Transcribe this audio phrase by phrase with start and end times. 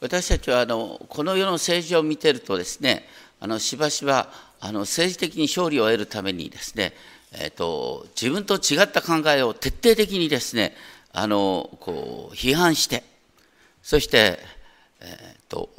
[0.00, 3.04] 私たちはあのこの世の政治を見てるとですね
[3.40, 4.28] あのしばしば
[4.60, 6.92] あの政治的に勝利を得るためにですね、
[7.32, 10.74] えーと、自分と違った考えを徹底的にですね
[11.12, 13.04] あのこう批判して
[13.82, 14.38] そして、
[15.00, 15.70] えーと、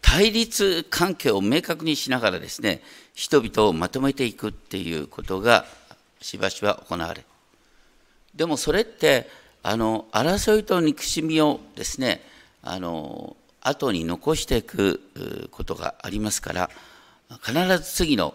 [0.00, 2.82] 対立関係を明確にしながらですね
[3.14, 5.64] 人々をまとめていくっていうことが
[6.20, 7.24] しばしば行われ
[8.34, 9.28] でもそれって
[9.62, 12.22] あの争いと憎しみをですね
[12.62, 16.70] あの後に残していくことがありますから
[17.42, 18.34] 必ず次の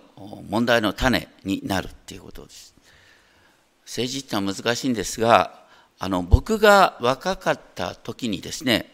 [0.49, 2.75] 問題の種になるっていうことです。
[3.85, 5.63] 政治ってのは難しいんですが
[5.99, 8.93] あの僕が若かった時にですね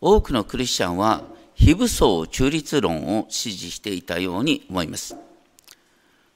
[0.00, 1.22] 多くのクリスチャンは
[1.54, 5.16] 非武装中立論を支持していたように思います。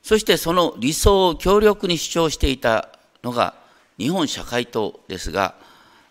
[0.03, 2.89] そしてその理想を強力に主張していた
[3.23, 3.55] のが
[3.99, 5.55] 日本社会党ですが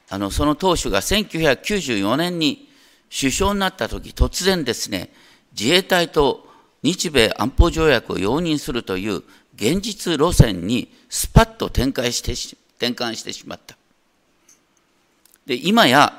[0.10, 2.71] あのその党首が1994年に
[3.12, 5.12] 首相になった時突然ですね
[5.52, 6.48] 自衛隊と
[6.82, 9.24] 日米安保条約を容認するという
[9.56, 12.32] 現実路線にスパッと展開して
[12.78, 13.78] 転換してしまった。
[15.46, 16.14] で今や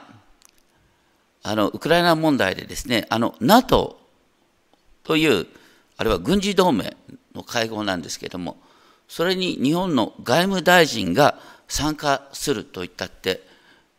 [1.43, 3.99] あのウクライナ問題でですねあの NATO
[5.03, 5.47] という
[5.97, 6.97] あれは軍事同盟
[7.35, 8.57] の会合なんですけれども
[9.09, 13.43] それに日本の外務大臣が参加するといったって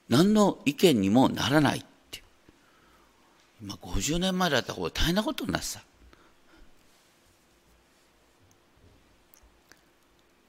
[0.09, 1.86] 何の意見にもならない
[3.64, 5.81] っていう今50年前だったら大変なことになってた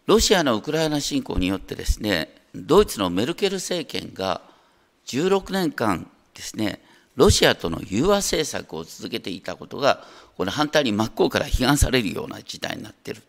[0.06, 4.42] ロシアのウクライナ侵攻によってですね、ドイツのメルケル政権が
[5.06, 6.80] 16年間ですね、
[7.16, 10.04] ロシアとの融和政策を続けていたことが、
[10.36, 13.22] これ反対に真っ向から批判されるような事態になっている。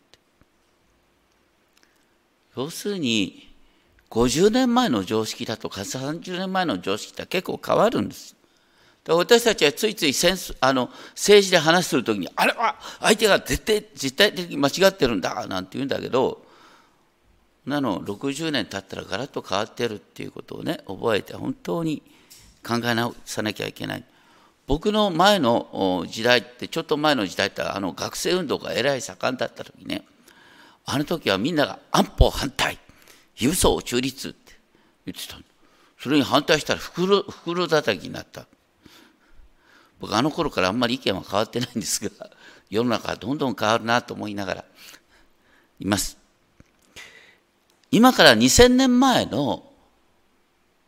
[2.58, 3.48] 要するに、
[4.10, 8.36] 50年前の常識だとか30年前の常識って結構変わるんです。
[9.08, 16.44] 私たちはついついセンスあの政治で話するときに、あれは相手が絶対絶対的に間違ってるんだなんて言うんだけど、
[17.68, 22.02] なの60年経ったらガラッと変わってるっていうことをね覚えて本当に
[22.68, 24.04] 考え直さなきゃいけない。
[24.68, 30.04] 僕の前の時代ってちょっと前の時代ってあの学生運動がえらい盛んだった時ね
[30.86, 32.80] あの時はみんなが安保反対
[33.36, 34.54] 非武装中立って
[35.06, 35.38] 言ってた
[36.00, 38.48] それに反対したら袋袋叩きになった。
[40.06, 42.30] 僕あの頃からあんまり意見は変わってないんですが
[42.70, 44.66] 世の中はどんどん変わるなと思いながら
[45.80, 46.16] います
[47.90, 49.68] 今から2000年前の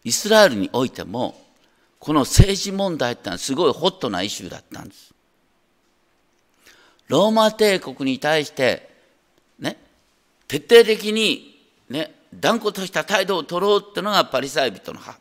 [0.04, 1.44] イスラエルにおいても
[1.98, 5.14] この政治問題ってのはすごいホットなイシューだったんです。
[7.08, 8.88] ローマ帝国に対して
[9.58, 9.78] ね
[10.48, 15.20] 徹底的にね断固とした態度を取ろうっていうのがパリサイ人の派。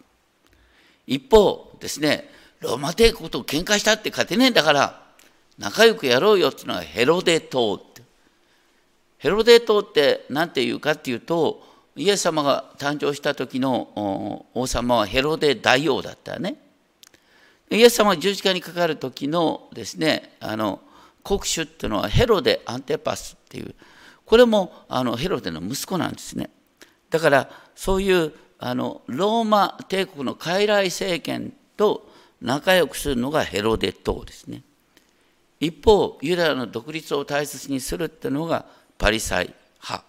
[1.06, 2.35] 一方ですね
[2.66, 5.00] ローマ帝国と喧嘩したって勝てねえんだから
[5.56, 8.02] 仲良くやろうよっていうのがヘロデ島って。
[9.18, 16.56] ヘロデ島って何て言うかっていうとイエス様が誕生した時の王様はヘロデ大王だったね。
[17.70, 20.80] イエス様が十字架にかかる時のですねあの
[21.24, 23.74] 国主っていうのはヘロデ・アンテパスっていう
[24.24, 26.50] これもあのヘロデの息子なんですね。
[27.10, 34.62] だからそういうあのローマ帝国の傀儡政権と仲良くするのがヘロデ党ですね。
[35.58, 38.66] 一方ユダヤの独立を大切にするっていうのが
[38.98, 40.04] パリサイ派。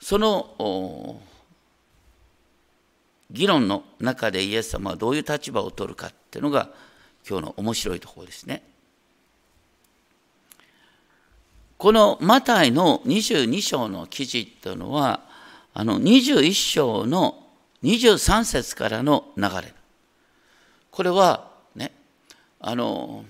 [0.00, 1.20] その
[3.30, 6.68] 議論の中でイエス様はどういう立場を取るかっていうのが
[7.28, 8.62] 今日の面白いところですね。
[11.78, 15.20] このマタイの22章の記事というのは
[15.74, 17.42] あの21章の
[17.82, 19.74] 23節からの流れ。
[20.96, 21.92] これはね
[22.58, 23.22] あの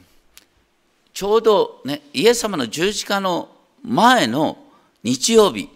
[1.13, 3.49] ちょうどねイエス様の十字架の
[3.83, 4.57] 前の
[5.03, 5.69] 日曜日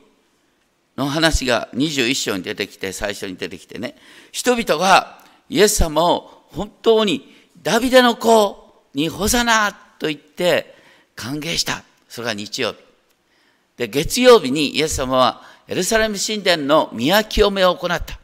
[0.97, 3.97] の話が21章に出てきて、最初に出てきてね、
[4.31, 5.19] 人々が
[5.49, 10.75] イエス様を本当にダビデの子にホザナと言って
[11.17, 11.83] 歓迎した。
[12.09, 12.79] それが日曜日。
[13.79, 18.21] で、月曜日にイエス様はエルサレム神殿の宮清めを行った。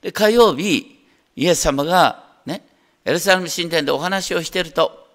[0.00, 0.98] で、火曜日、
[1.36, 2.27] イエス様が、
[3.08, 5.08] エルサレム神殿でお話をしていると、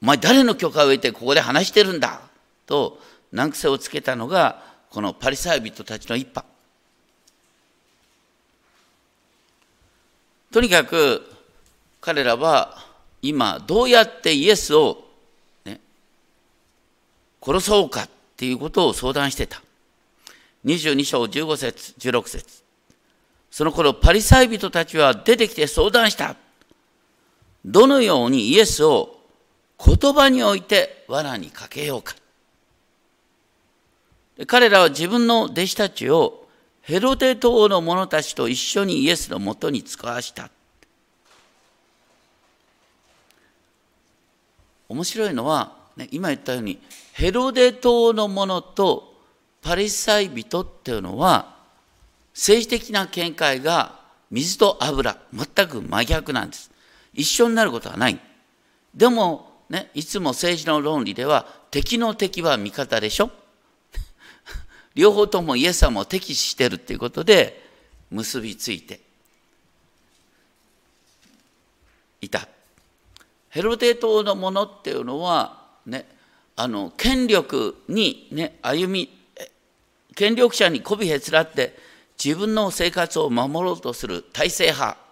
[0.00, 2.20] お前誰の許可を得てここで話してるんだ？
[2.66, 3.00] と
[3.32, 6.46] 難癖をつけたのがこのパリサイ人たちの一派。
[10.52, 11.28] とにかく
[12.00, 12.78] 彼らは
[13.22, 15.02] 今どうやってイエスを、
[15.64, 15.80] ね、
[17.44, 19.60] 殺そうかっていうことを相談してた。
[20.64, 22.62] 22章15節16節。
[23.50, 26.36] その頃パリサイ人たちは出てきて相談した。
[27.64, 29.20] どのようにイエスを
[29.84, 32.14] 言葉において罠にかけようか。
[34.46, 36.48] 彼らは自分の弟子たちを
[36.82, 40.50] ヘロデ島の者たちと一緒にイエスのもとに使わした。
[44.88, 46.78] 面白いのは、ね、今言ったように
[47.14, 49.14] ヘロデ島の者と
[49.62, 51.56] パリサイ人っていうのは
[52.34, 53.98] 政治的な見解が
[54.30, 56.70] 水と油全く真逆なんです
[57.14, 58.20] 一緒になることはない。
[58.94, 63.30] でもねいつも政治の論理では敵の敵は味方でしょ？
[64.94, 67.68] 両方ともイエス様を敵視してるっていうことで
[68.10, 69.00] 結びついて
[72.20, 72.48] いた。
[73.50, 76.06] ヘロデ島のものっていうのはね
[76.56, 79.10] あの権力にね歩み
[80.14, 81.76] 権力者に媚びへつらって
[82.22, 85.03] 自分の生活を守ろうとする体制派。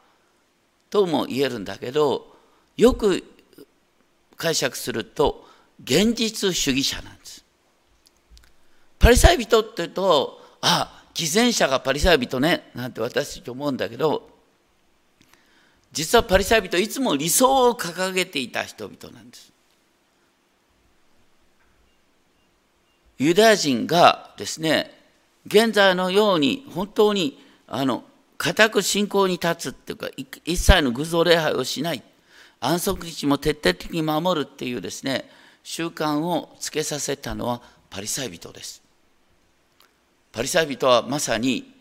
[0.92, 2.36] とも言えるんだけど
[2.76, 3.24] よく
[4.36, 5.48] 解釈すると
[5.82, 7.42] 現実主義者なんです。
[8.98, 14.28] パリサイ人って言うとあ偽善者がパリサイ人ねなんて私たち思うんだけど
[15.92, 19.50] 実はパリサイ人いつも理想を掲げていた人々なんです。
[23.18, 24.90] ユダヤ人がですね
[25.46, 28.04] 現在のように本当にあの
[28.42, 30.08] 固く信仰に立つっていうか
[30.44, 32.02] 一切の偶像礼拝をしない
[32.58, 35.30] 安息日も徹底的に守るっていうですね
[35.62, 38.82] 習慣をつけさせたのはパリサイ人です。
[40.32, 41.72] パリサイ人はまさに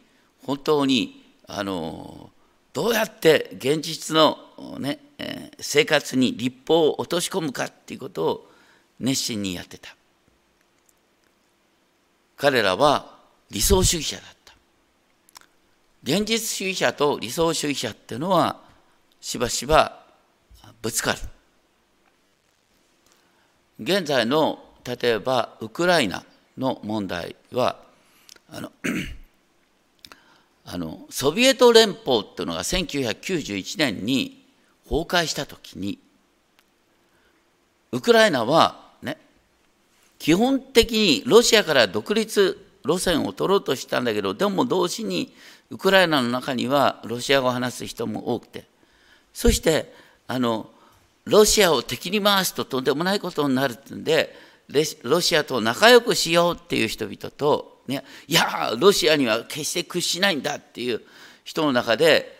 [0.45, 2.29] 本当にあの
[2.73, 4.37] どうやって現実の、
[4.77, 8.51] ね、え生活に立法を落とし込むかっていうことを
[8.99, 9.95] 熱心にやってた。
[12.37, 13.17] 彼らは
[13.49, 14.40] 理想主義者だった。
[16.03, 18.59] 現実主義者と理想主義者っていうのは
[19.19, 20.01] しばしば
[20.81, 21.19] ぶつかる。
[23.79, 26.23] 現在の例えばウクライナ
[26.57, 27.77] の問題は
[28.49, 28.71] あの
[30.65, 34.45] あのソビエト連邦っていうのが1991年に
[34.83, 35.99] 崩壊した時に
[37.91, 39.17] ウクライナはね
[40.19, 45.33] 基本的にロシアから独立路線を取ろうとしたんだけどでも同時に
[45.69, 48.65] ウクライナの中にはロシア語を話す人も多くて
[49.33, 49.93] そして
[50.27, 50.69] あの
[51.25, 54.35] ロシアを敵に回すととんでもないことになるってんで
[55.03, 61.01] ロシアと仲良くしようっていう人々と、ね、いやロシアには決して屈しないんだっていう
[61.43, 62.37] 人の中で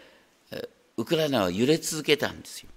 [0.98, 2.70] ウクライナは揺れ続けたんですよ。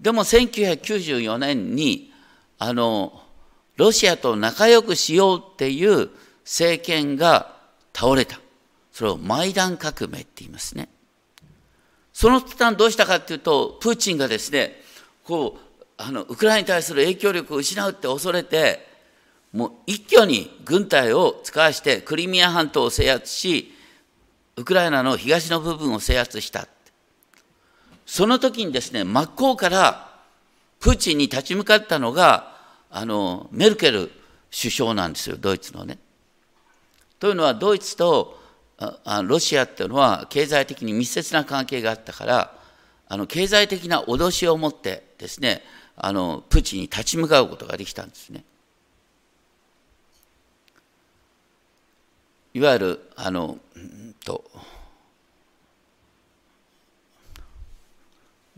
[0.00, 2.12] でも1994年に
[2.58, 3.22] あの
[3.76, 6.10] ロシアと仲良くしようっていう
[6.48, 7.54] 政権が
[7.94, 8.40] 倒れた。
[8.90, 10.88] それをマイダン革命って言いますね。
[12.14, 14.80] その途端どうしたかっていうと、プーチンがですね、
[15.24, 18.88] こう、あの、ウクライナに対する影響力を失うって恐れて、
[19.52, 23.74] もう一挙に軍隊を使わしてクリミア半島を制圧し、
[24.56, 26.66] ウクライナの東の部分を制圧した。
[28.06, 30.18] その時にですね、真っ向から
[30.80, 32.56] プーチンに立ち向かったのが、
[32.90, 34.10] あの、メルケル
[34.50, 35.98] 首相なんですよ、ドイツのね。
[37.18, 38.38] というのは、ドイツと
[39.24, 42.58] ロシアっていうのは経済的に密接な関係があったから
[43.08, 45.62] あの経済的な脅しを持ってですね
[45.96, 48.44] あのプーチンに立ち向かうことができたんですね。
[52.54, 53.58] いわゆるあの
[54.24, 54.44] と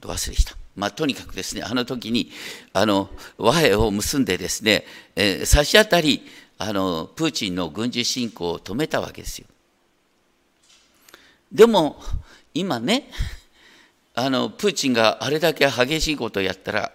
[0.02, 0.54] 忘れした。
[0.76, 2.30] まあ、とにかくですね、あの時に
[2.72, 4.84] あの和平を結んでですね、
[5.16, 6.22] えー、差し当たり
[6.62, 9.46] あのプーチンの軍事侵攻を止めたわけですよ。
[11.50, 11.96] でも
[12.52, 13.08] 今ね
[14.14, 16.92] あのプーチンがあれだけ激しいことをやったら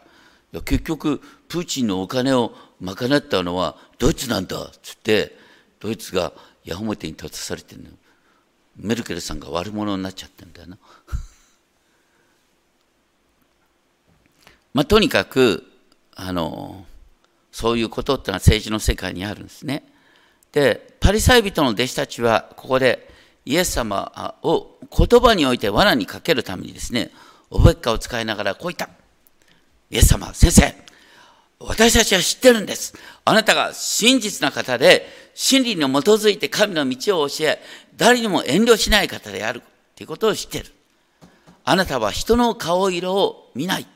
[0.66, 5.36] 結局プーチンのお金を賄ったのはドイツなんだっつって
[5.80, 6.32] ドイツが
[6.64, 7.90] 矢面に立たされてるの
[8.78, 10.78] メルケルさんが悪者になっちゃってんだよな。
[14.76, 15.64] まあ、とにかく
[16.14, 16.86] あの
[17.56, 19.86] そういうことってのは政治の世界にあるんですね。
[20.52, 23.10] でパリサイ人の弟子たちはここで
[23.46, 27.12] イエス様を言葉において罠にかけるためにですね、
[27.50, 28.90] おべっかを使いながらこう言った。
[29.90, 30.76] イエス様、先生、
[31.60, 32.94] 私たちは知ってるんです。
[33.24, 37.62] あなたが真実な方で、真理に基づいて神の道を教え、
[37.96, 39.62] 誰にも遠慮しない方である
[39.96, 40.66] ということを知ってる。
[41.64, 43.88] あなたは人の顔色を見ない。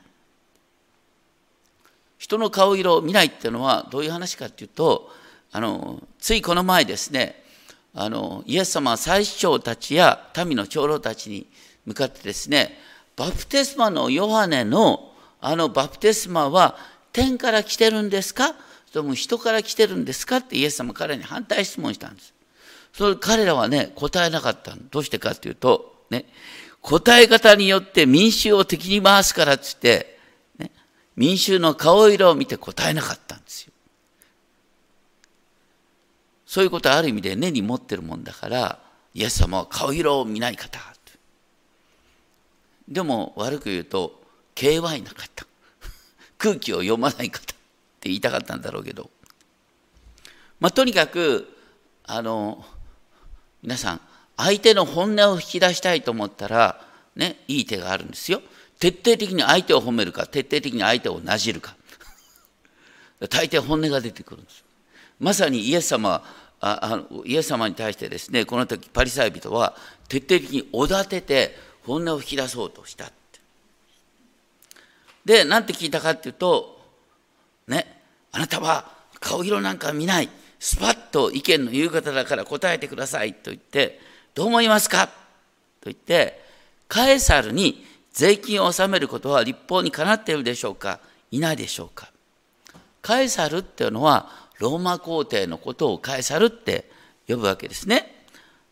[2.19, 5.09] 人の顔色を見ないっていうのはどういう話かっていうと、
[5.51, 7.43] あの、ついこの前ですね、
[7.95, 11.47] あのイエス様は祭司長たちや民の長老たちに
[11.87, 12.77] 向かってですね
[13.15, 15.11] バプテスマのヨハネの
[15.41, 16.77] あのバプテスマは
[17.11, 18.49] 天から来てるんですか？
[18.49, 20.37] それとも人から来てるんですか？
[20.37, 22.33] ってイエス様彼に反対質問したんです。
[22.93, 26.25] それ彼らはね、答えなかったどうしてかっていうと、ね、
[26.81, 30.18] 答え方によって民衆を敵に回すからっつって、
[31.19, 33.73] 民衆の顔色を見て答えなかったんですよ。
[36.45, 38.79] そういうことはある意味で根に持ってるもんだから、
[39.13, 40.79] イエス様は顔色を見ない方。
[42.89, 44.19] でも悪く言うと、
[44.55, 45.45] KY な方。
[46.37, 47.45] 空気を読まない方っ
[47.99, 49.09] て言いたかったんだろうけど。
[50.59, 51.47] まあ、とにかく、
[52.03, 52.65] あの、
[53.61, 54.01] 皆さん、
[54.37, 56.81] 相手の本音を引き出したいと思ったら、
[57.15, 58.41] ね、いい手があるんですよ。
[58.79, 61.75] 徹底的に相手を褒めるか、徹底的に相手をなじるか。
[63.29, 64.63] 大抵本音が出てくるんです。
[65.19, 66.23] まさにイエス様
[66.61, 69.75] ああのイエス様に対してですね、この時パリサイ人は
[70.07, 73.13] 徹底的におだてて本音を引き出そうとしたって。
[75.25, 76.81] で、なんて聞いたかっていうと、
[77.67, 80.29] ね、あなたは顔色なんか見ない。
[80.59, 83.99] スパッと意見の言う方だから答えてくださいと言って、
[84.35, 85.13] どう思いますかと
[85.85, 86.41] 言って、
[86.89, 87.85] カエサルに
[88.19, 90.99] 税金を納めることは立法にかなっているでしょうか？
[91.31, 92.11] いないでしょうか？
[93.01, 96.91] カエサルっていうのはローマ皇帝のことをカエサルって
[97.29, 98.25] 呼ぶわけですね。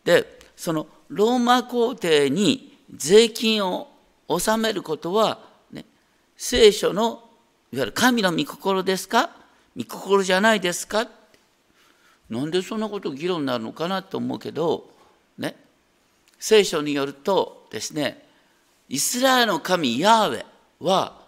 [0.04, 3.88] で、そのローマ皇帝に税金を
[4.28, 5.38] 納めることは、
[5.72, 5.86] ね、
[6.36, 7.24] 聖書の
[7.72, 9.30] いわゆる神の御心ですか？
[9.78, 11.08] 御心じゃないですか？
[12.28, 14.90] なんでそんなこと議論になるのかなと思うけど、
[15.38, 15.56] ね、
[16.38, 18.27] 聖書によるとですね、
[18.88, 20.44] イスラエルの神ヤーウェ
[20.80, 21.20] は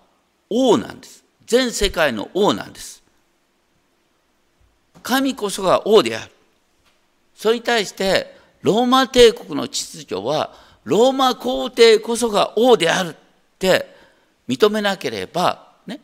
[0.49, 1.25] 王なんです。
[1.47, 3.03] 全世界の王なんです。
[5.03, 6.33] 神こそが王である。
[7.35, 13.15] それに対して、ローマ帝国の秩序は、ローマ皇帝こそが王であるっ
[13.59, 13.95] て
[14.49, 16.01] 認めなければ、ね、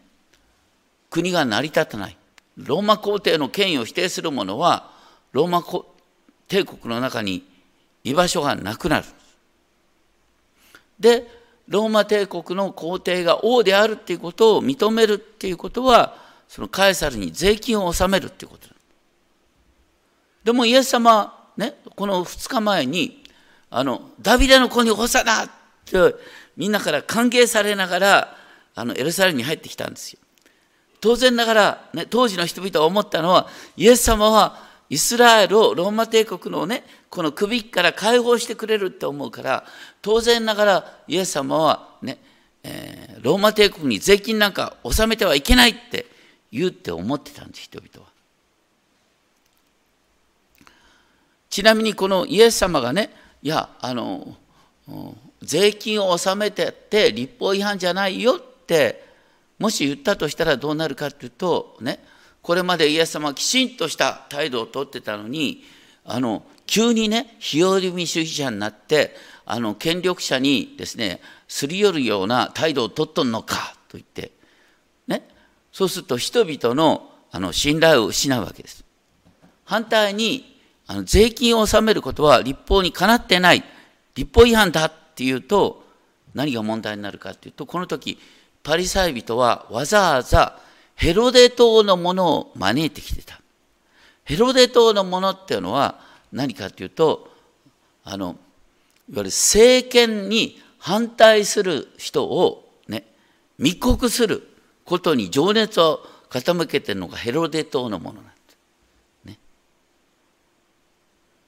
[1.10, 2.16] 国が成り立たない。
[2.56, 4.90] ローマ皇帝の権威を否定する者は、
[5.32, 5.62] ローマ
[6.48, 7.46] 帝国の中に
[8.02, 9.06] 居場所がなくなる。
[10.98, 16.16] で、ローマ帝国の皇帝が王であるっていうことを認めるっていうことは、
[16.48, 18.68] そのカエサルに税金を納めるっていうこと
[20.46, 23.24] でもイエス様、ね、この2日前に、
[23.68, 25.48] あの、ダビデの子に干さなっ
[25.84, 26.14] て
[26.56, 28.36] みんなから歓迎されながら、
[28.76, 30.20] あの、エルサレムに入ってきたんですよ。
[31.00, 34.56] 当然ながら、ね、当時の人々は思ったのは、イエス様は
[34.88, 39.64] イスラエルをローマ帝国のね、この首から解放してくれるって思うから、
[40.02, 42.18] 当然ながらイエス様はね、
[42.62, 46.06] えー、ローマ帝国に税金なんか納めてはいけないって
[46.52, 48.12] 言うって思ってたんです、人々は。
[51.50, 53.10] ちなみにこのイエス様がね、
[53.42, 54.36] いや、あの、
[55.42, 59.04] 税金を納めてって立法違反じゃないよって
[59.58, 61.98] もし言ったとしたらどうなるかっていうとね
[62.46, 65.64] これまでイエス様はきちんとした態度をとってたのに
[66.04, 74.30] あの急にね日和見主義者になってあの権力者にですねすり寄るような態度をとっとんのかと言って
[75.08, 75.26] ね
[75.72, 78.84] そうすると人々のあの信頼を失うわけです。
[79.64, 83.64] 反対にあの税金を納めることは立法にかなってない
[84.14, 85.84] 立法違反だっていうと
[86.32, 88.20] 何が問題になるかっていうとこの時
[88.62, 90.60] パリサイ人はわざわざ
[90.96, 93.40] ヘロデ島のものを招いてきてた。
[94.24, 96.00] ヘロデ島のものっていうのは
[96.32, 97.30] 何かっていうと
[98.02, 98.34] あのいわ
[99.18, 103.04] ゆる政権に反対する人をね
[103.58, 104.48] 密告する
[104.84, 108.36] ことに情熱を傾けてるのがヘロデ島のものなんです。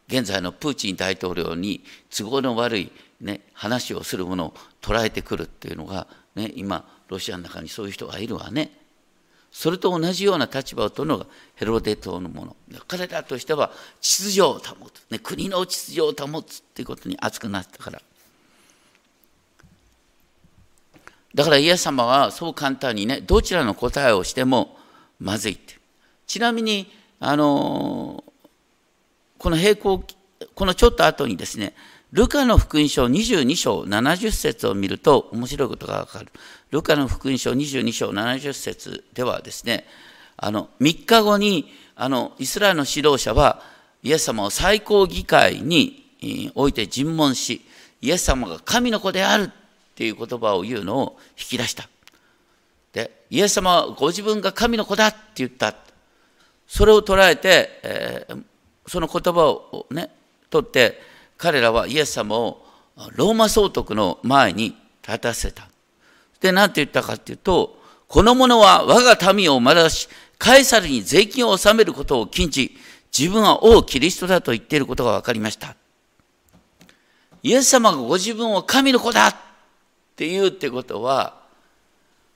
[0.08, 8.72] 現在のプーチン大統領に都合の悪い、ね、話をするものを捉えてくるっていうのが、ね、今ロシアの中にそういう人がいるわね。
[9.58, 12.56] それと同じような立場を取るのがヘロデ島のもの。
[12.86, 18.00] 彼らとしては秩序を保つ、ね、国の秩序を保つっていうことに熱くなったから。
[21.34, 24.78] だからイエス様はそう簡単にね、どちらの答えをしても
[25.18, 25.74] まずいって。
[26.28, 26.88] ちなみに、
[27.18, 28.22] あの
[29.38, 30.04] この並行、
[30.54, 31.74] このちょっと後にですね、
[32.12, 36.28] ルカの福音書22章70節を見ると面白いことがわかる。
[36.70, 39.86] ルカの福音書22章70節ではですね、
[40.36, 43.62] あの、3日後に、あの、イスラエルの指導者は、
[44.02, 47.62] イエス様を最高議会において尋問し、
[48.00, 49.50] イエス様が神の子であるっ
[49.94, 51.88] ていう言葉を言うのを引き出した。
[52.92, 55.74] で、イエス様はご自分が神の子だって言った。
[56.66, 58.42] それを捉えて、えー、
[58.86, 60.10] その言葉をね、
[60.50, 61.00] 取って、
[61.36, 62.64] 彼らはイエス様を
[63.14, 65.67] ローマ総督の前に立たせた。
[66.40, 72.76] で、何て言ったかっていうと、この者は我が民を惑わし、カエサルに税金を納めることを禁じ、
[73.16, 75.74] 自分は王キリストだと言っていることが分かりました。
[77.42, 79.34] イエス様がご自分を神の子だっ
[80.16, 81.38] て言うってことは、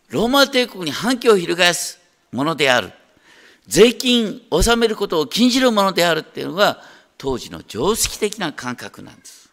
[0.08, 2.00] ローマ帝国に反旗を翻す
[2.32, 2.92] ものである。
[3.66, 6.82] 税金納めることを禁じるものであるっていうのが
[7.16, 9.50] 当時の常識的な感覚なんです。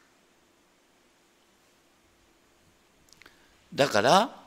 [3.73, 4.38] だから、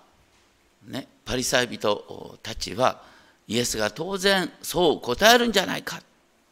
[1.32, 3.00] パリサイ人たちは
[3.48, 6.00] イエスが当然そう答えるんじゃないかっ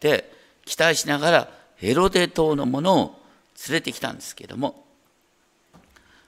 [0.01, 0.33] て
[0.65, 3.21] 期待しながらヘロデ島のものを
[3.69, 4.87] 連れてきたんですけども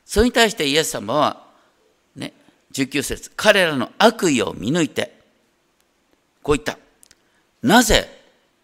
[0.05, 1.47] それに対してイエス様は
[2.15, 2.35] ね
[2.75, 5.15] 19節彼らの悪意を見抜いて
[6.43, 6.77] こう言った。
[7.63, 8.07] なぜ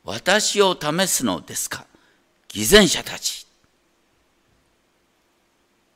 [0.05, 1.87] 私を試すのですか
[2.49, 3.47] 偽善者たち。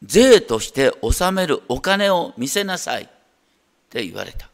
[0.03, 3.11] 税として納めるお金を見せなさい。
[3.93, 4.49] って言われた。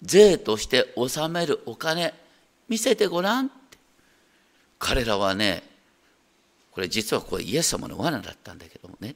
[0.00, 2.14] 税として納めるお金
[2.70, 3.76] 見せてごらんって。
[4.78, 5.62] 彼らはね
[6.70, 9.14] これ実はこれイエス様の罠だったんだけどもね。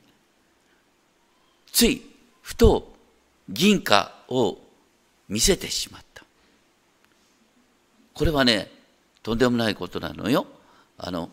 [1.73, 2.03] つい
[2.43, 2.95] ふと
[3.49, 4.59] 銀貨を
[5.31, 6.23] 見せてしまった。
[8.13, 8.71] これはね
[9.23, 10.47] とんでもないことなのよ。
[10.99, 11.31] あの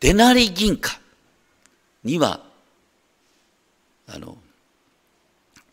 [0.00, 0.98] デナリ銀貨
[2.02, 2.40] には
[4.08, 4.38] あの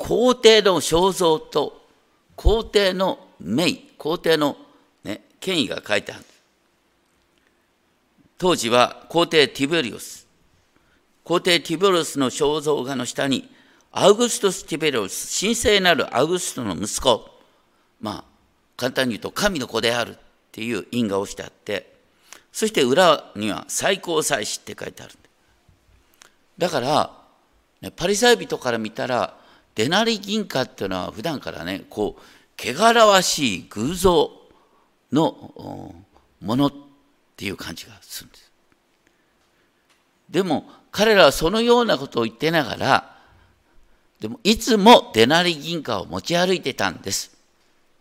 [0.01, 1.85] 皇帝の肖像と
[2.35, 4.57] 皇帝の名皇帝の、
[5.03, 6.25] ね、権威が書いてある。
[8.39, 10.27] 当時は皇帝ティベリウス。
[11.23, 13.47] 皇帝ティベリウスの肖像画の下に
[13.91, 17.29] アウグストス・ティベリウス神聖なるアウグストの息子。
[17.99, 18.23] まあ
[18.77, 20.17] 簡単に言うと神の子であるっ
[20.51, 21.93] ていう因果をしてあって
[22.51, 25.13] そして裏には最高祭司って書いてある。
[26.57, 29.40] だから、パリサイ人から見たら
[29.75, 32.21] デナリ銀貨っていうのは普段からねこう
[32.57, 34.31] 汚らわしい偶像
[35.11, 35.95] の
[36.41, 36.73] ものっ
[37.35, 38.51] ていう感じがするんです。
[40.29, 43.17] でも彼らはそのようなことを言ってながら
[44.19, 47.31] でもいつもデナリ銀貨を持ち歩いてたんです。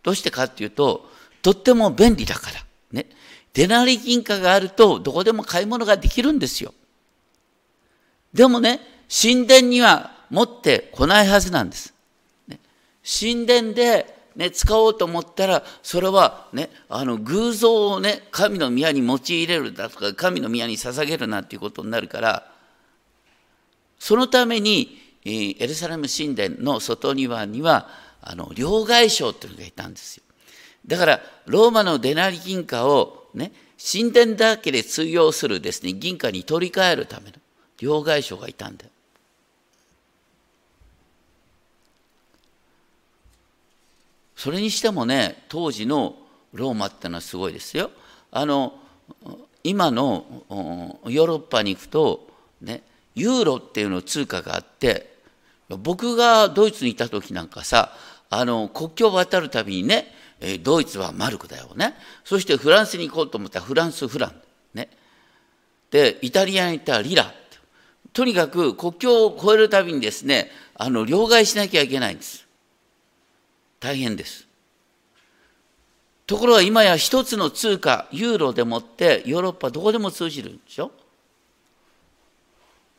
[0.03, 1.11] どうしてかっていうと
[1.43, 2.65] とっても便利だから。
[2.93, 3.07] ね。
[3.55, 6.75] デナリ銀貨があるとどこでも買い物ができるんですよ。
[8.33, 8.81] でもね、
[9.11, 11.93] 神殿には持ってこないはずなんです。
[12.49, 12.61] ね、
[13.05, 22.51] 神殿で、ね、使おうと思ったら、それはね、あの偶像をね、神の宮に用いれるだとか、神の宮に捧げるなっていうことになるから、
[23.99, 27.89] そのために、エルサレム神殿の外庭には、
[28.23, 30.23] あの両替商っていうのがいたんですよ。
[30.87, 37.37] だから、ローマのデナリ銀貨をね、神殿だけで通用するですね、銀貨に取り替えるための
[37.79, 38.91] 両替商がいたんだよ。
[44.41, 46.17] それにしてもね当時の
[46.55, 47.91] ローマってのはすごいですよ。
[48.33, 48.73] あの
[49.63, 50.25] 今の
[51.05, 52.27] ヨーロッパに行くと
[52.63, 52.83] ね
[53.15, 55.13] ユーロっていうの通貨があって
[55.69, 57.93] 僕がドイツにいた時なんかさ
[58.31, 60.07] あの国境を渡るたびにね
[60.63, 61.95] ドイツはマルクだよね。
[62.25, 64.41] そしてフランスに行こうと思ったらフランスフラン
[64.73, 64.89] ね。
[65.91, 67.31] でイタリアに行ったらリラ
[68.15, 72.49] とにかく国境を越えるたびにですねあの両替しなきゃいけないんです。
[73.81, 74.47] 大変です。
[76.27, 80.93] ところが今や一つの通貨、ユーロでもってヨーロッパどこでも通じるんでしょ？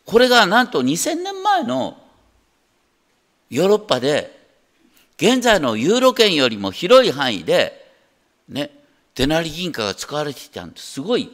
[0.05, 1.97] これがなんと2000年前の
[3.49, 4.37] ヨーロッパで
[5.17, 7.89] 現在のユーロ圏よりも広い範囲で
[8.49, 8.71] ね、
[9.15, 10.93] デナリ銀貨が使われていたんです。
[10.93, 11.31] すごい、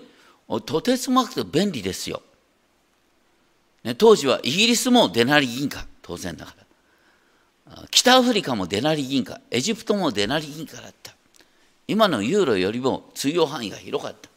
[0.66, 2.22] とてつもなくて便利ですよ。
[3.84, 6.67] ね、当時はイギリスもデナリ銀貨、当然だから。
[7.92, 11.14] 北アフリカもデナリ銀貨エジプトもデナリ銀貨だった。
[11.88, 14.30] 今のユーロよりも通用範囲が広かった。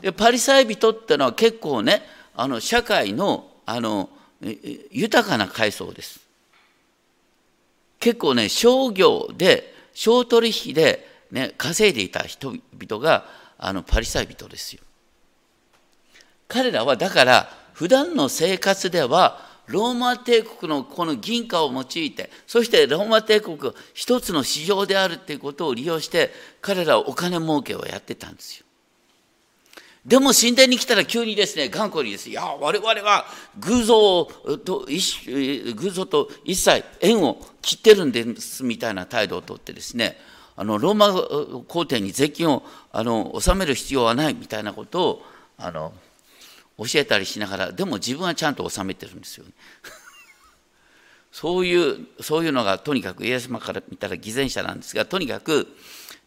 [0.00, 2.02] でパリサイ人ってのは結構ね
[2.34, 4.10] あの社会のあの
[4.90, 6.20] 豊かな階層です。
[7.98, 13.26] 結構ね商業で商取引で、ね、稼いでいた人々が
[13.58, 14.80] あのパリサイ人ですよ。
[16.46, 23.58] 彼らはだから普段の生活ではローマ帝国のこの銀貨を用いてそしてローマ帝国
[23.94, 28.64] 一つの市場であるっていうことを利用して彼らはお金儲けをやってたんですよ。
[30.06, 33.26] でも神殿に来たら急にですね頑固にですいや我々は
[33.58, 40.16] 偶像と偶像と一切縁を切ってるんですみたいな態度をとってですね
[40.56, 45.22] あのローマ皇帝に税金をあの納める必要はないみたいなことを
[45.58, 45.92] あの
[46.78, 49.52] 教えたりしながらでも自分はちゃんと収めてるんですよね。
[51.32, 55.76] そういうそういうのがとにかくイエス様から見たら偽善者なんですがとにかく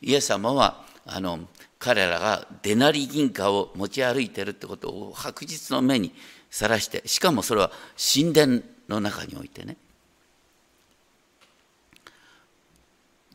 [0.02, 1.40] イエス様はあの
[1.80, 6.14] 彼らがデナリ銀貨を持ち歩いてるってことを白日の目に
[6.52, 9.78] さらしてしかもそれは神殿の中においてね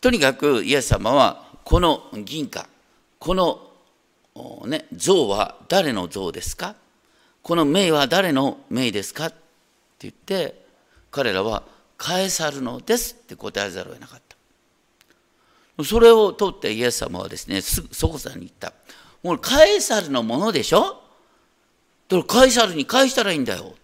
[0.00, 2.68] とにかくイエス様はこの銀貨
[3.18, 6.76] この、ね、像は誰の像ですか？
[7.46, 9.26] この名は誰の名ですか？
[9.26, 9.36] って
[10.00, 10.66] 言って
[11.12, 11.62] 彼らは
[11.96, 13.14] 返さるのです。
[13.14, 14.22] って答えざるを得なかっ
[15.78, 15.84] た。
[15.84, 18.72] それを通ってイエス様はですねすぐそこさんに言った。
[19.22, 21.00] もうカエサルのものでしょ？
[22.08, 23.76] だからカエサルに返したらいいんだよ。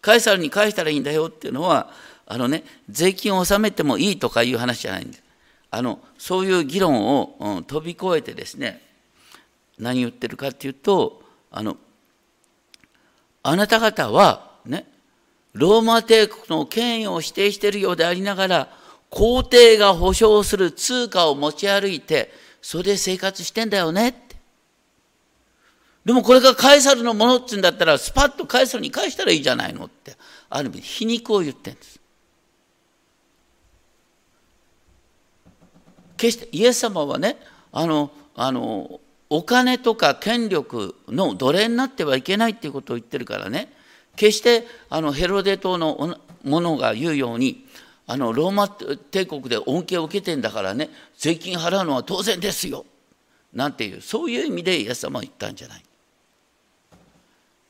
[0.00, 1.90] カエサルに返したらいいんだよっていうのは
[2.24, 5.22] あのね税金を納めてもいいとかいう話じゃないんです。
[5.70, 8.80] あのそういう議論を、うん、飛び越えてですね
[9.78, 11.76] 何言ってるかっていうとあの
[13.42, 14.86] あなた方はね
[15.52, 18.68] ローマ帝国の権威を否定しているようでありながら
[19.10, 24.08] 皇帝が保証する通貨を持ち歩いてそれで生活してんだよね。
[24.08, 24.36] って
[26.04, 30.16] でもこれがカエサルのものって言うんだったらスパッとカエサルに返したらいいじゃないのって
[30.48, 32.00] ある意味皮肉を言ってんです。
[36.16, 37.36] 決してイエス様はね
[37.72, 39.00] あのあの
[39.34, 43.72] お金とか権力の奴隷になってはいけないっていうことを言ってるからね。
[44.14, 47.66] 決してあのヘロデ島のものが言うように
[48.06, 52.84] あのローマ帝国で恩恵を受けてんだからね税金払うのは当然ですよ。
[53.54, 55.82] なんていうそういう意味でイエス様は言ったんじゃない。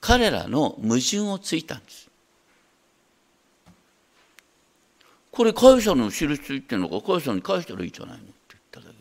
[0.00, 2.08] 彼らの矛盾をついたんです。
[5.30, 8.96] これカイサルの印ついてるのかカイサルに返したらいいじゃないのって言っただけ。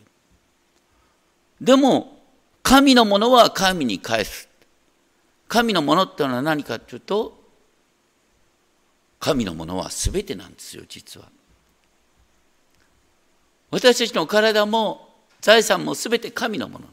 [1.60, 2.21] でも
[2.62, 4.48] 神のものは神に返す。
[5.48, 7.38] 神のものってのは何かっていうと
[9.20, 11.28] 神のものは全てなんですよ実は。
[13.70, 15.08] 私たちの体も
[15.40, 16.86] 財産も全て神のもの。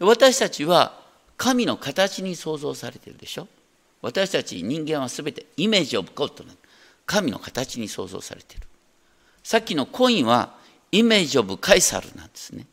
[0.00, 1.00] 私たちは
[1.36, 3.48] 神の形に創造されているでしょ。
[4.02, 6.52] 私たち人間は全てイメージオブゴッドな
[7.06, 8.66] 神の形に創造されている。
[9.42, 10.54] さっきのコインは
[10.92, 12.66] イメージオブカイサルなんですね。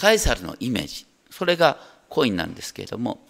[0.00, 1.04] カイサルのイメージ。
[1.30, 3.20] それがコインなんですけれども、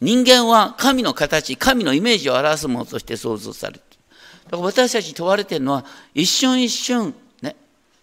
[0.00, 4.04] 人間は神の形、神のイメージを表すものとして創造されている。
[4.44, 7.56] だから私たち問われているのは、一瞬一瞬、ね、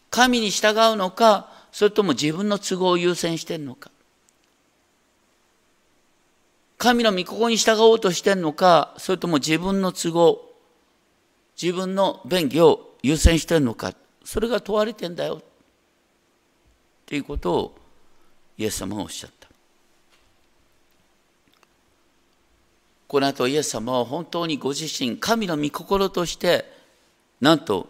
[0.10, 3.90] 神に従うのか、それとも自分の都合を優先しているのか。
[6.78, 10.42] 神の御心に従おうとしているのか、それとも自分の都合、
[11.62, 13.94] 自分の便宜を優先しているのか。
[14.26, 15.44] それが問われているんだよっ
[17.06, 17.80] ていうことを
[18.60, 19.48] イエス様はおっしゃった
[23.08, 26.72] この後イエス様は本当にご自身神の御心として
[27.40, 27.88] なんと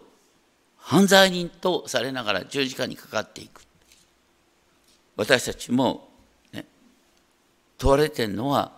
[0.78, 3.62] 犯罪人とされながら十字架にかかっていく
[5.16, 6.08] 私たちも、
[6.52, 6.64] ね、
[7.76, 8.72] 問われてるのは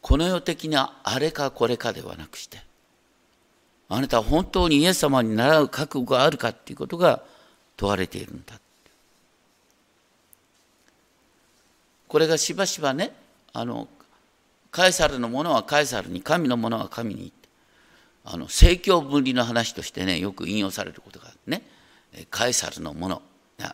[0.00, 2.58] この世的なあれかこれかではなくして
[3.90, 7.22] あなたは本当にイエス様に習う覚悟があるかっていうことが
[7.76, 8.58] 問われているんだ。
[12.08, 13.14] これがしばしばね、
[13.52, 13.88] あの、
[14.70, 17.32] カエサルのものはカエサルに、神のものは神に。
[18.24, 21.62] あの、政教分離の話としてね、よく引用されることがね、
[22.30, 23.22] カエサルのもの。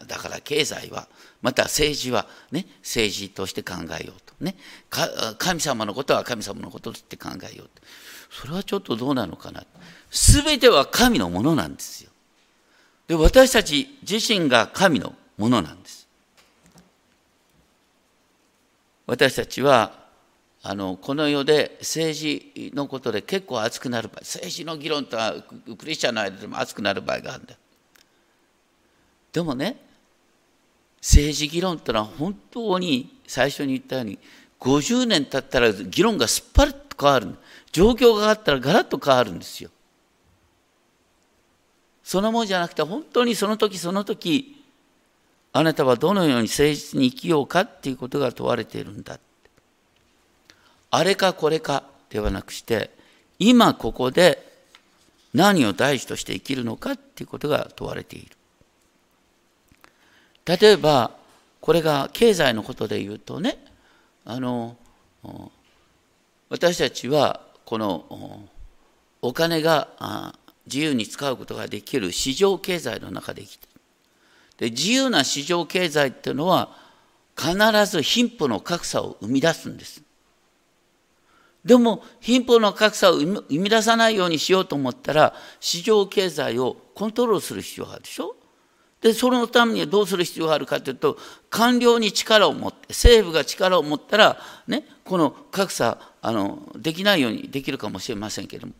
[0.06, 1.08] だから経済は、
[1.40, 4.34] また政治はね、政治として考えようと。
[4.40, 4.56] ね、
[5.38, 7.82] 神様のことは神様のこととして考えようと。
[8.30, 9.64] それはちょっとどうなのかな。
[10.10, 12.10] すべては神のものなんですよ。
[13.08, 15.99] で、私たち自身が神のものなんです。
[19.10, 19.92] 私たちは、
[20.62, 25.34] あの、この世で政治のことで結構熱くなる場合、政治の議論とは
[25.76, 27.56] クリスチャンの間でも熱くなる場合があるんだ。
[29.32, 29.84] でもね、
[31.00, 34.18] 政治議論というのは本当に最初に言ったように、
[34.60, 37.34] 50年経ったら議論がすっぱりと変わる。
[37.72, 39.70] 状況があったらガラッと変わるんですよ。
[42.04, 44.59] そのものじゃなくて本当にその時その時
[45.52, 49.18] あなたはどのように誠実に生きようかっていうことが問われているんだ。
[50.90, 52.90] あれかこれかではなくして
[53.38, 54.46] 今ここで
[55.34, 58.36] 何を大事として生きるのかっていうことが問われている。
[60.44, 61.12] 例えば
[61.60, 63.58] これが経済のことで言うとね
[64.24, 64.76] あの
[66.48, 68.48] 私たちはこの
[69.22, 70.34] お金が
[70.66, 73.69] 自由に使うことができる市場経済の中で生きて
[74.60, 76.76] で自由な市場経済っていうのは
[77.34, 80.02] 必ず貧富の格差を生み出すんです。
[81.64, 88.36] でも貧富の格差を生み出さないようにしようと思ったら市場経済をコントロールする必要があるでしょ。
[89.00, 91.16] でそのためにはどうする必要があるかというと
[91.48, 98.74] 官僚に力を持って政府が力を持ったら、ね、この格差あのできないようにできるかもしれませんけれども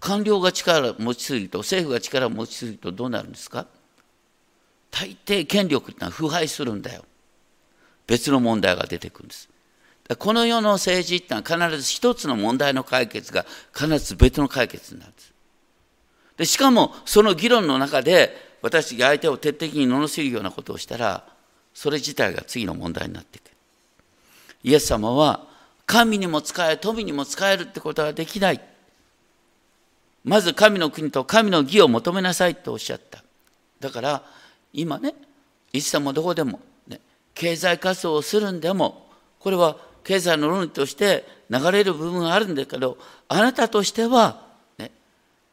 [0.00, 3.66] 官僚が力を持ちすぎると政府が力を持ちすぎるとどうなるんですか？
[4.92, 7.04] 大抵権力ってのは腐敗するんだよ。
[8.06, 9.48] 別の問題が出てくるんです。
[10.18, 15.32] この世の政治ってのは必ず一つの問題の解決が必ず別の解決になるんです。
[16.36, 21.24] でしかもその議論の中で私が相手を徹底的に罵るようなことをしたら
[21.72, 23.50] それ自体が次の問題になってくる。
[24.64, 25.46] イエス様は
[25.86, 28.60] 神にも使え富にも使えるってことはできない。
[30.24, 33.24] まず神の国と神の義を求めなさいとおっしゃった。
[33.80, 34.22] だから
[34.72, 35.14] 今ね
[35.72, 37.00] いつでもどこでも、ね、
[37.34, 39.06] 経済活動をするんでも
[39.38, 44.46] これは経済の論理として流れる部分があるんだけどあなたとしては、
[44.78, 44.90] ね、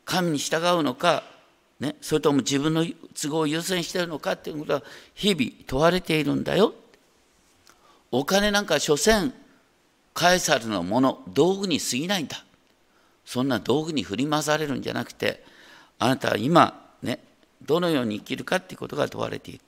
[0.06, 1.24] 神に従うのか、
[1.80, 6.74] ね、それとも自分の都合を優先してるのかっていうことは日々問われているんだよ。
[8.12, 9.34] お金なんか所詮
[10.16, 12.44] カエサルのもの道具に過ぎないんだ。
[13.30, 15.44] そんな道具に振り回されるんじゃなくて
[16.00, 17.20] あなたは今ね
[17.62, 19.62] どのように生きるかっていうことが問われている。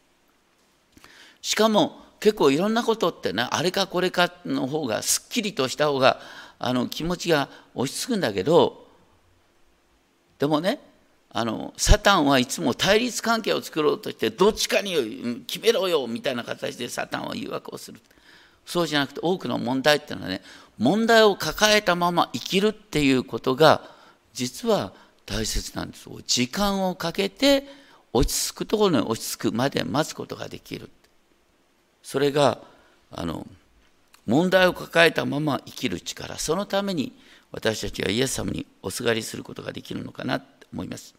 [1.41, 6.19] しかも結構いろんなことってねあれかこれかの方がすっきりとした方が
[6.59, 8.85] あの気持ちが落ち着くんだけど
[10.37, 10.79] でもね
[11.33, 17.99] あのサタンはいつも対立関係を作ろうとしてどっちかに決めろよみたいな形でサタンは誘惑をする。
[18.65, 20.41] そうじゃなくて多くの問題っていうのはね
[20.77, 23.81] 問題を抱えたまま生きるっていうことが
[24.33, 24.93] 実は
[25.25, 26.07] 大切なんです。
[26.27, 27.80] 時間をかけて
[28.13, 30.89] 落ち着くところに落ち着くまで待つことができる。
[32.03, 32.59] それが
[33.11, 33.47] あの
[34.25, 36.37] 問題を抱えたまま生きる力。
[36.37, 37.13] そのために
[37.51, 41.15] 私たちはイエス様におすがりすることができるのかなと思います。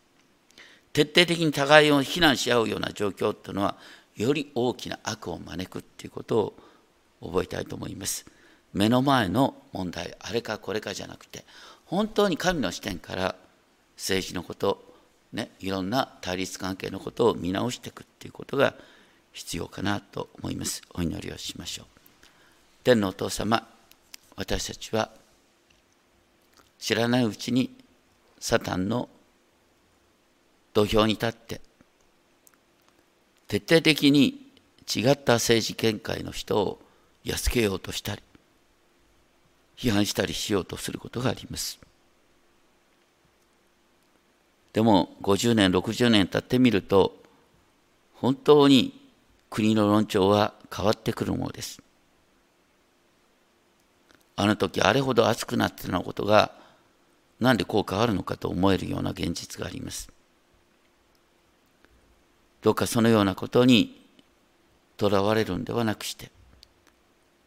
[0.92, 3.76] 徹底的に互いを非難し合うような状況というのは
[4.14, 6.54] より大きな悪を招くっていうことを
[7.22, 8.26] 覚えたいと思います。
[8.72, 11.44] 目の前の問題あれかこれかじゃなくて
[11.84, 13.36] 本当に神の視点から
[13.96, 14.91] 政治のこと
[15.32, 18.74] ねいろんな対立関係のことを見直していくっていうことが
[19.32, 20.82] 必要かなと思います。
[20.94, 21.86] お祈りをしましょう。
[22.84, 23.66] 天のお父様、
[24.36, 25.10] 私たちは
[26.78, 27.70] 知らないうちに
[28.40, 29.08] サタンの
[30.74, 31.60] 土俵に立って
[33.46, 34.46] 徹底的に
[34.92, 36.80] 違った政治見解の人を
[37.24, 38.22] 安けようとしたり
[39.76, 41.78] 批判したりしようとすることがあります。
[44.72, 47.16] でも50年60年経ってみると
[48.14, 48.98] 本当に
[49.50, 51.82] 国の論調は変わってくるものです。
[54.34, 56.52] あの時あれほど熱くなってたことが
[57.38, 60.10] なんでこう変わるのかと思えるような現実があります。
[62.62, 64.00] どうかそのようなことに
[64.96, 66.30] とらわれるんではなくして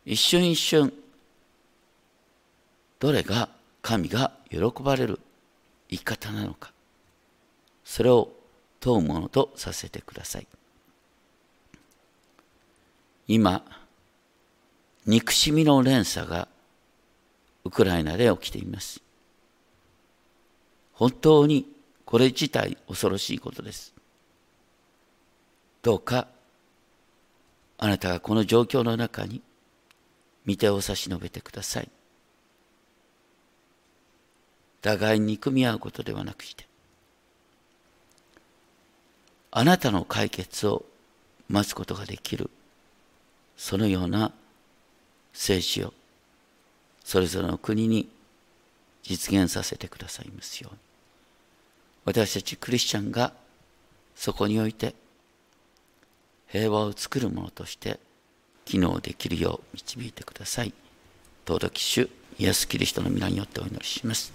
[0.05, 0.93] 一瞬一瞬
[2.99, 3.49] どれが
[3.81, 5.19] 神が喜ばれる
[5.89, 6.74] 生き方なのか
[7.85, 8.33] それを
[8.81, 10.47] 問うものとさせてください。
[13.27, 13.63] 今
[15.05, 16.47] 憎しみの連鎖が
[17.63, 19.01] ウクライナで起きています。
[20.93, 21.67] 本当に
[22.05, 23.93] これ自体恐ろしいことです。
[25.81, 26.27] どうか
[27.77, 29.41] あなたがこの状況の中に
[30.45, 31.89] 見てを差し伸べてください。
[34.81, 36.67] 互いに憎み合うことではなくして
[39.57, 40.83] あなたの解決を
[41.47, 42.49] 待つことができる
[43.55, 44.33] そのような
[45.31, 45.93] 政治を
[47.05, 48.09] それぞれの国に
[49.03, 50.79] 実現させてくださいますように
[52.03, 53.31] 私たちクリスチャンが
[54.13, 54.93] そこにおいて
[56.47, 57.97] 平和を作るものとして
[58.65, 60.73] 機能できるよう導いてください。
[61.47, 64.33] 尊き主イエス・キリストの皆によってお祈りします。